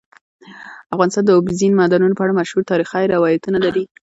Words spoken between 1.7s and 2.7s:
معدنونه په اړه مشهور